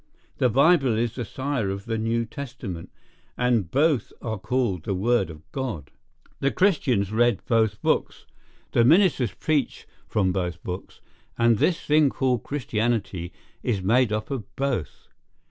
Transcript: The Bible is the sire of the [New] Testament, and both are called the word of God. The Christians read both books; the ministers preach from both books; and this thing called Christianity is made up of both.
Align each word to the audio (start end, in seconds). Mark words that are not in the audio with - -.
The 0.39 0.49
Bible 0.49 0.97
is 0.97 1.13
the 1.13 1.23
sire 1.23 1.69
of 1.69 1.85
the 1.85 1.99
[New] 1.99 2.25
Testament, 2.25 2.89
and 3.37 3.69
both 3.69 4.11
are 4.19 4.39
called 4.39 4.81
the 4.83 4.95
word 4.95 5.29
of 5.29 5.43
God. 5.51 5.91
The 6.39 6.49
Christians 6.49 7.11
read 7.11 7.45
both 7.45 7.79
books; 7.83 8.25
the 8.71 8.83
ministers 8.83 9.33
preach 9.35 9.85
from 10.07 10.31
both 10.31 10.63
books; 10.63 11.01
and 11.37 11.59
this 11.59 11.79
thing 11.81 12.09
called 12.09 12.41
Christianity 12.41 13.31
is 13.61 13.83
made 13.83 14.11
up 14.11 14.31
of 14.31 14.55
both. 14.55 15.07